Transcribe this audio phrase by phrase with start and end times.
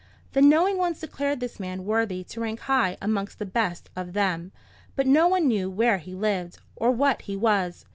[0.33, 4.51] The knowing ones declared this man worthy to rank high amongst the best of them;
[4.95, 7.85] but no one knew where he lived, or what he was.